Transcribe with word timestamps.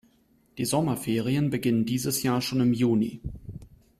Die 0.57 0.65
Sommerferien 0.65 1.51
beginnen 1.51 1.85
dieses 1.85 2.23
Jahr 2.23 2.41
schon 2.41 2.59
im 2.61 2.73
Juni. 2.73 3.21